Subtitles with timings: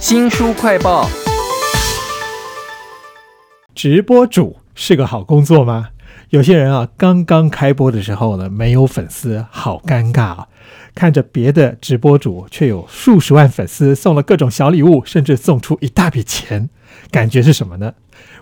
[0.00, 1.08] 新书快报。
[3.74, 5.88] 直播主是个好工作吗？
[6.30, 10.46] 有些人啊，刚刚开播的时候呢，没有粉丝，好尴尬啊！
[10.94, 16.70] 看着别的直播主却有数十万粉丝，送了各种小礼物，甚至送出一大笔钱，
[17.10, 17.94] 感觉是什么呢？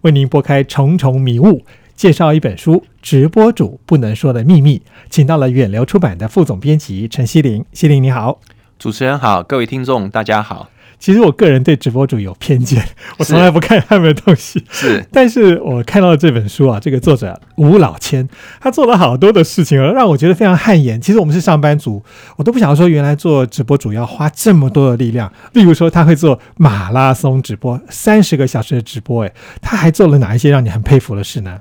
[0.00, 1.64] 为您拨开重重迷雾，
[1.94, 4.78] 介绍一本书《直播主不能说的秘密》，
[5.08, 7.64] 请到了远流出版的副总编辑陈希林。
[7.72, 8.40] 希林你好，
[8.76, 10.68] 主持人好，各位听众大家好。
[11.04, 12.82] 其实我个人对直播主有偏见，
[13.18, 14.64] 我从来不看他们的东西。
[14.70, 18.26] 是，但是我看到了这本书啊，这个作者吴老千，
[18.58, 20.98] 他做了好多的事情，让我觉得非常汗颜。
[20.98, 22.02] 其实我们是上班族，
[22.36, 25.30] 我都不想说，原来做直播主要花这么多的力量。
[25.52, 31.60] 例如说，他会做马拉松直播，三十个小时的直播，诶，他还做了哪一些让你很佩服的事呢？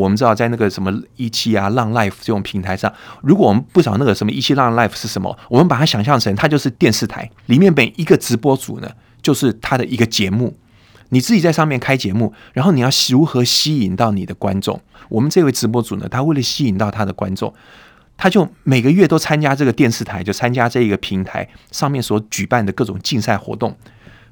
[0.00, 10.56] 我们知道，在那个什么一期啊、浪 life 这种平台上，如果我们不晓得那个什么一期浪 life 是什么，我们把它想象成它就是电视台里面每一个直播组呢，就是它的一个节目。
[11.10, 14.80] 你自己在上面开节目，然后你要如何吸引到你的观众？
[15.08, 17.52] 我们这位直播组呢，他为了吸引到他的观众，
[18.16, 23.76] 他就每个月都参加这个电视台，就参加这一个平台上面所举办的各种竞赛活动。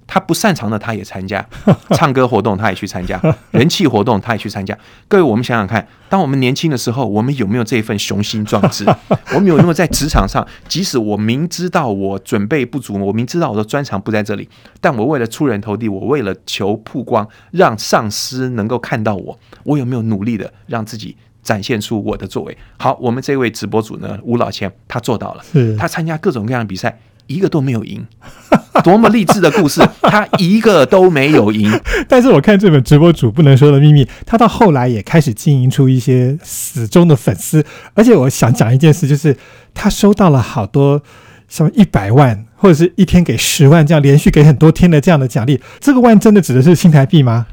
[0.09, 1.41] 他不擅长的，他也参加；
[1.95, 3.17] 唱歌活动，他也去参加；
[3.53, 4.77] 人气活动，他也去参加。
[5.07, 8.85] 各位，我们想想看，当我们年轻的时候，我们有没有这份雄心壮志？
[9.35, 14.49] 我们有没有在职场上，即使我明知道我准备不足，我明知道我的专长不在这里，
[14.81, 22.57] 但我为了出人头地，我为了求曝光，让上司能够看到我，我有没有努力的让自己展现出我的作为？
[22.79, 25.45] 好，我们这位直播主呢，吴老千，他做到了，
[25.79, 26.99] 他参加各种各样的比赛。
[27.29, 28.05] 一个都没有赢，
[28.83, 29.81] 多么励志的故事！
[30.03, 31.71] 他一个都没有赢，
[32.09, 39.37] 但是我看这本直播主不能说的秘密，他到后来也开始经营出一些死忠的粉丝，而且我想讲一件事，就是
[39.73, 41.01] 他收到了好多
[41.49, 47.47] 什么一百万，或者是一天给十万这样连续给很多天的这样的奖励，这个万真的指的是新台币吗？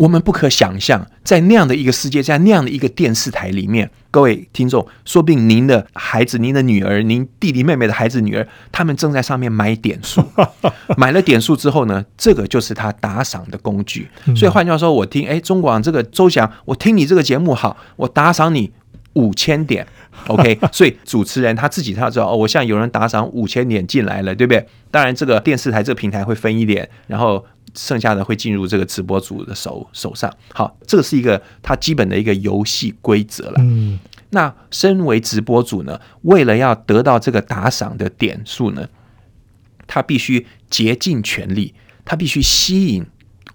[0.00, 10.24] 我们不可想象，在那样的一个世界，在那样的一个电视台里面，各位听众，说不定您的孩子、您的女儿、您弟弟妹妹的孩子、女儿，他们正在上面买点数。
[10.96, 14.08] 买了点数之后呢，这个就是他打赏的工具。
[14.34, 18.72] 所以换句话说，我听哎，中广这个周翔，我听你这个节目好，我打赏你
[19.12, 19.86] 五千点。
[20.28, 24.66] OK，所以主持人他自己他知道哦，我现在有人打赏五千点进来了，对不对？
[24.90, 27.44] 当然，这个电视台这个平台会分一点，然后。
[27.74, 30.32] 剩下的会进入这个直播主的手手上。
[30.52, 33.56] 好，这是一个他基本的一个游戏规则了。
[33.58, 33.98] 嗯，
[34.30, 38.88] 那身为直播主呢，为了要得到这个打赏的点数呢，
[39.86, 43.04] 他必须竭尽全力，他必须吸引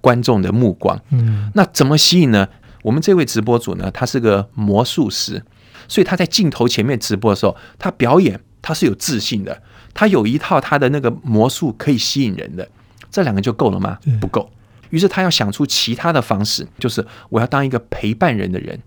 [0.02, 1.00] 观众的目光。
[1.12, 2.48] 嗯，那怎么吸引呢？
[2.84, 5.44] 我们这位直播主呢，他是个魔术师，
[5.88, 12.68] 所以他在镜头前面直播的时候，他表演他是有自信的，他有一套他的那个魔术可以吸引人的。
[13.16, 13.98] 这两个就够了吗？
[14.20, 14.52] 不够。
[14.90, 18.78] 于是他要想出其他的方式，就是我要当一个陪伴人的人。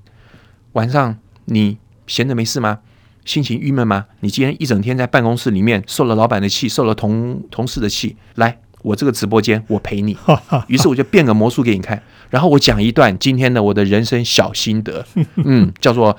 [0.72, 1.16] 晚上
[1.46, 2.80] 你闲着没事吗？
[3.24, 4.04] 心情郁闷吗？
[4.20, 10.14] 你今天一整天在办公室里面受了老板的气，受了同同事的气，来我这个直播间，我陪你。
[10.68, 15.06] 于是我就变个魔术给你看，然后我讲一段今天的我的人生小心得，
[15.36, 16.14] 嗯，叫做。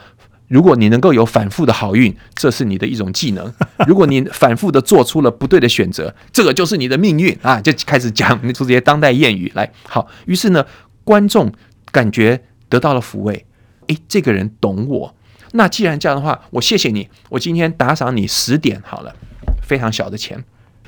[0.50, 3.46] 如果你能够有反复的好运，这是你的一种技能；
[3.88, 7.62] 如果你反复的做出了不对的选择，这个就是你的命运啊！
[7.62, 9.72] 就开始讲出这些当代谚语来。
[9.88, 10.66] 好，于是呢，
[11.04, 11.52] 观众
[11.92, 13.46] 感觉得到了抚慰。
[13.88, 15.16] 诶，这个人懂我。
[15.52, 19.16] 那既然这样的话，我谢谢你，我今天打赏你十点好了，
[19.62, 20.44] 非常小的钱。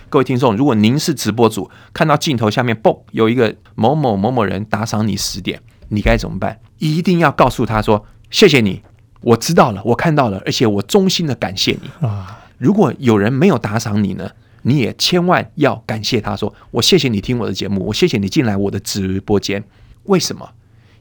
[0.10, 6.60] 各位听众，如果您是直播主，看到镜头下面嘣有一个某某某某人打赏你十点，你该怎么办？
[6.80, 8.82] 一定要告诉他说谢谢你。
[9.22, 12.40] 我知道了，我看到了，而且我衷心的感谢你啊！
[12.58, 14.30] 如果有人没有打赏你呢，
[14.64, 19.64] 你也千万要感谢他，说我谢谢你听我的节目，我谢谢你进来我的直播间。
[20.04, 20.50] 为什么？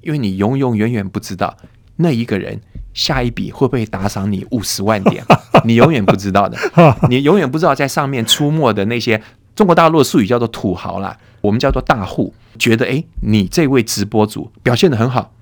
[0.02, 1.56] 因为你永永远远不知道
[1.96, 2.60] 那一个人
[2.94, 5.22] 下一笔会不会打赏你五十万点，
[5.64, 6.58] 你永远不知道的，
[7.10, 9.22] 你永远不知道在上面出没的那些
[9.54, 15.32] 中国大陆的术语叫做土豪啦，我们叫做大户，觉得诶，你这位直播主表现的很好。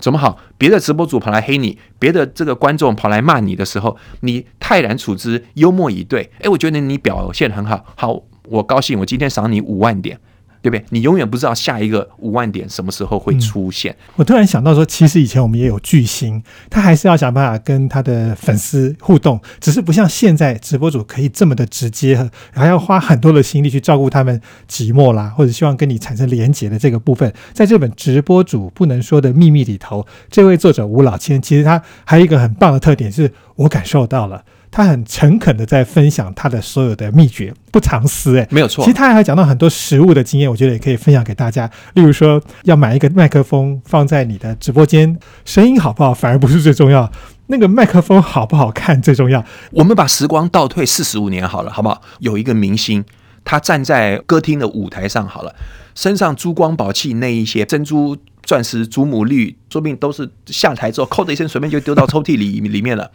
[0.00, 0.38] 怎么好？
[0.58, 6.30] 别的直播主跑来黑你，别的这个观众跑来骂你的时候，你泰然处之，幽默以对。
[6.40, 10.18] 哎，我觉得你表现很好，好，我高兴，我今天赏你五万点。
[10.62, 10.84] 对不对？
[10.90, 13.94] 你永远不知道下一个五万点什么时候会出现。
[14.16, 27.32] 我突然想到说，其实以前我们也有巨星，他还是要想办法跟他的粉丝互动，只是不像现在直播主可以这么的直接，还要花很多的心力去照顾他们寂寞啦，或者希望跟你产生连结的这个部分。
[27.52, 34.44] 在这本《直播主不能说的秘密》里头，这位作者吴老千其实他还有一个很棒的特点，是我感受到了。
[34.70, 38.38] 他很诚恳的在分享他的所有的秘诀，不藏私。
[38.38, 38.94] 哎，没有错其实。
[38.94, 41.68] 他还讲到很多实物的经验，我觉得也可以分享给大家。
[41.94, 47.10] 例如说，要买一个麦克风放在你的直播间，声音好不好反而不是最重要，
[47.48, 49.44] 那个麦克风好不好看最重要。
[49.72, 52.00] 我们把时光倒退四十五年好了，好不好？
[52.20, 53.04] 有一个明星，
[53.44, 55.54] 他站在歌厅的舞台上好了，
[55.96, 63.10] 身上珠光宝气那一些珍珠、钻石、祖母绿，说不定都是下台之后扣的一声，随便就丢到抽屉里里面了。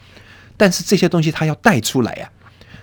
[0.58, 2.30] 但是这些东西他要带出来呀、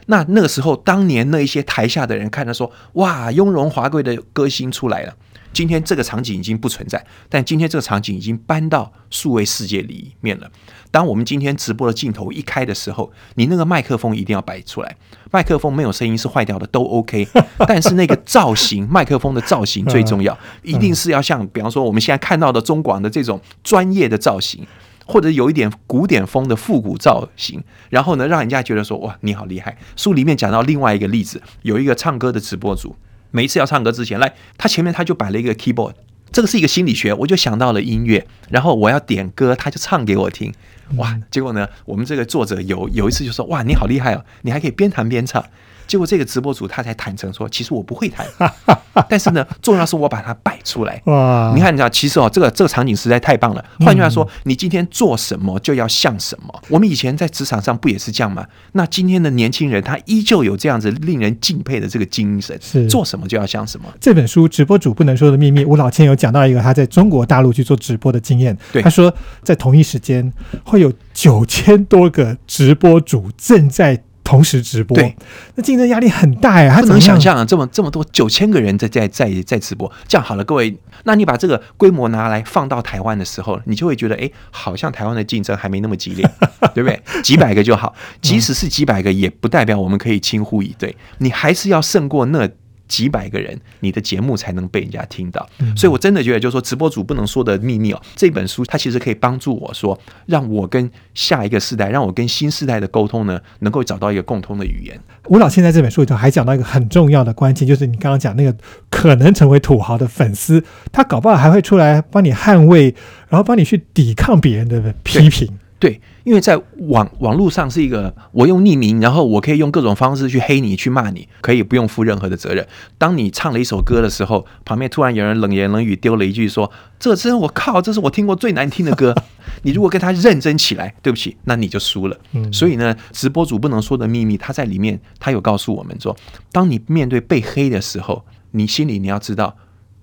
[0.06, 5.14] 那那个时候，当年那一些台下的人看着说：“哇，雍容华贵的歌星出来了。”
[5.52, 10.50] 今天这个场景已经不存在，但今天这个场景已经搬到数位世界里面了。
[10.90, 14.96] 当我们今天直播的镜头一开的时候，你那个麦克风一定要摆出来。
[15.30, 17.28] 麦克风没有声音是坏掉的都 OK，
[17.68, 24.66] 但是那个造型，麦克风的造型最重要， 一定是要像比方说我们现在看到的中广的这种专业的造型。
[25.12, 29.76] 或者有一点古典风的复古造型，然后呢，让人家觉得说哇，你好厉害。
[29.94, 32.96] 书里面讲到另外一个例子，有一个唱歌的直播主，
[33.30, 35.92] 每一次要唱歌之前，来他前面他就摆了一个 keyboard，
[36.32, 40.50] 这个是一个心理学，我就想到了音乐，然后我要点歌，他就唱给我听。
[40.96, 45.44] 哇，结果呢，我们这个作者有有一次就说哇，你好厉害哦，你还可以边弹边唱。
[45.92, 48.26] 结果这个直播主他才坦诚说，其实我不会弹，
[49.10, 50.98] 但是呢，重要是我把它摆出来。
[51.04, 53.62] 哇，你看，你知道，其实哦，这个这个场景实在太棒了。
[53.80, 56.62] 换句话说，你今天做什么就要像什么。
[56.68, 58.46] 我们以前在职场上不也是这样吗？
[58.72, 63.86] 那今天的年轻人他依旧有这样子令人敬佩的这个精神，是做什么就要像什么。
[64.00, 68.56] 这本书《直播主不能说的秘密》，吴老千有讲到一个他在中国大陆去做直播的经验。
[68.72, 70.32] 对他说在同一时间
[70.64, 75.14] 会有九千多个直播主正在同时直播，对，
[75.56, 79.90] 那竞争压力很大呀，他不能想象啊，这么这么多九千个人在在在在直播。
[80.06, 86.28] 这样好了，各位，那你把这个规模拿来放到台湾的时候，你就会觉得，哎，好像台湾的竞争还没那么激烈，
[86.74, 87.00] 对不对？
[87.22, 90.96] 几百个就好，即使是几百个，也不代表我们可以轻忽以对。
[91.18, 92.48] 你还是要胜过那。
[92.92, 95.48] 几百个人，你的节目才能被人家听到。
[95.74, 105.00] 所以我真的觉得，就是说，直播主不能说的秘密哦，这本书它其实可以帮助我说，让我跟下一个世代，让我跟新世代的沟通呢，能够找到一个共通的语言。
[105.28, 108.54] 吴老现在这本书里头还讲到一个很重要的关键，就是你刚刚讲那个
[108.90, 110.62] 可能成为土豪的粉丝，
[110.92, 112.94] 他搞不好还会出来帮你捍卫，
[113.30, 115.48] 然后帮你去抵抗别人的批评。
[115.82, 122.64] 对，因为在网网络上是一个，我用匿名，然后我可以用各种方式去黑你、去骂你，可以不用负任何的责任。
[122.96, 126.70] 当你唱了一首歌的时候，旁边突然有人冷言冷语丢了一句说
[127.00, 129.12] ：“这真我靠，这是我听过最难听的歌。
[129.64, 132.16] ”你如果跟他认真起来，对不起，那你就输了。
[132.34, 136.16] 嗯所以呢，直播主不能说的秘密，他在里面他有告诉我们说，
[136.52, 139.56] 当你面对被黑的时候，你心里你要知道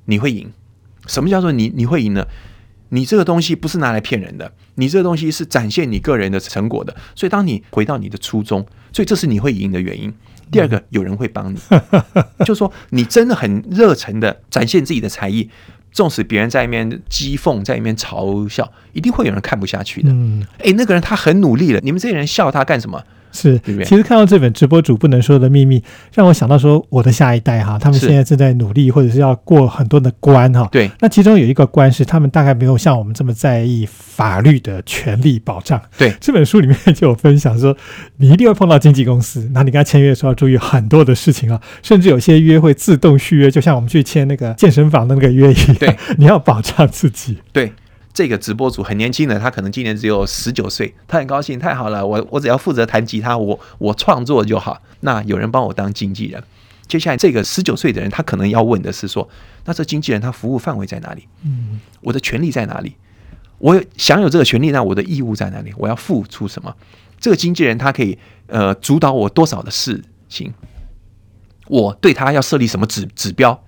[0.04, 0.52] 你会赢。
[1.08, 2.26] 什么叫做你你会赢呢？
[2.90, 6.96] 你这个东西不是拿来骗人的，你这个东西是展现你个人的成果的。
[7.16, 10.14] 所以，当你回到你的初衷，所以这是你会赢的原因。
[10.52, 11.60] 第二个，有人会帮你，
[12.44, 15.48] 就说你真的很热忱的展现自己的才艺，
[15.92, 20.10] 纵使别人在那边讥讽，在那边嘲笑，一定会有人看不下去的。
[20.12, 23.04] 嗯，诶，那个人他很努力了，你们这些人笑他干什么？
[23.32, 25.84] 是其实看到这本直播主不能说的秘密，
[26.14, 30.68] 让我想到说我的下一代哈，他们现在正在努力，或者是要过很多的关哈。
[30.72, 35.82] 对，那其中有一个关是他们大概没有像我们这么在意法律的权利保障。
[35.98, 36.14] 对。
[36.20, 37.76] 这本书里面就有分享说，
[38.18, 47.38] 你一定会碰到经纪公司，那你跟他签约的时候要注意很多的事情啊，甚至有些约会自动续约，就像我们去签那个健身房的那个约一样，对， 你要保障自己。
[47.52, 47.72] 对，
[48.20, 54.82] 这个直播主很年轻的，他可能今年只有十九岁，他很高兴，太好了，我我只要负责弹吉他，我我创作就好。
[55.00, 56.44] 那有人帮我当经纪人。
[56.86, 59.26] 接下来这个十九岁的人，他可能要问的是说，
[59.64, 61.30] 那这经纪人他服务范围在哪里？
[61.46, 62.94] 嗯，我的权利在哪里？
[63.58, 65.74] 我有享有这个权利，那我的义务在哪里？
[65.78, 66.76] 我要付出什么？
[67.22, 70.54] 这个经纪人他可以呃主导我多少的事情？
[71.68, 73.64] 我对他要设立什么指指标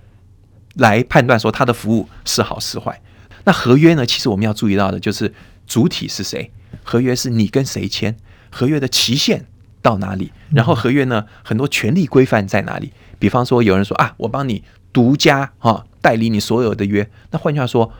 [0.74, 3.00] 来判断说他的服务是好是坏？
[3.44, 4.04] 那合约呢？
[4.06, 5.32] 其实我们要注意到的就是
[5.66, 6.50] 主体是谁，
[6.82, 8.16] 合约是你跟谁签，
[8.50, 9.46] 合约的期限
[9.80, 12.92] 到哪里，然后合约呢很多权利规范在哪里？
[13.18, 17.92] 比方说有人说啊，我帮你独家哈、代理你所有的约，那换句话说。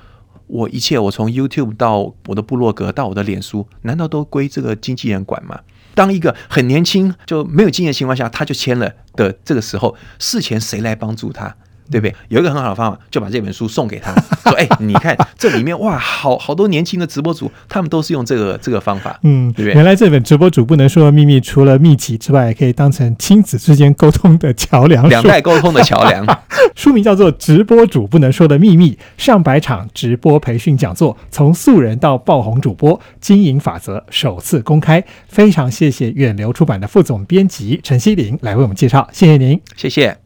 [0.48, 5.58] 我一切，我从 YouTube 到我的部落格到我的脸书，难道都归这个经纪人管吗？
[5.94, 11.56] 当一个很年轻就没有经验的情况下，他就签了的这个时候，事前谁来帮助他？
[11.92, 12.14] 对不对？
[12.28, 14.12] 有一个很好的方法，就把这本书送给他，
[14.50, 19.18] 说：“哎，你看这里面哇，好好多年轻的直播主，他们都是用这个这个方法。
[19.22, 25.08] 嗯，对不对原来这本直播主不能说的秘密，除了秘籍之外，也可以当成亲子之间沟通的桥梁。
[25.08, 26.26] 两代沟通的桥梁。
[26.74, 35.04] 书名叫做《直播主不能说的秘密》，上百场直播培训讲座，从素人到爆红主播，经营法则首次公开。
[35.28, 40.22] 非常谢谢远流出版的副总编辑陈希玲来为我们介绍，谢谢您，谢谢。